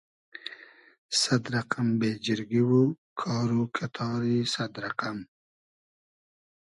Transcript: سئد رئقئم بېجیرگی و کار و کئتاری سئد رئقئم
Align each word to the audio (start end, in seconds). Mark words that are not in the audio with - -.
سئد 1.19 1.43
رئقئم 1.53 1.87
بېجیرگی 1.99 2.61
و 2.67 2.71
کار 3.21 3.49
و 3.59 3.61
کئتاری 3.75 4.37
سئد 4.53 4.73
رئقئم 4.83 5.17